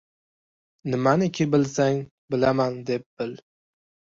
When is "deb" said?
2.91-3.07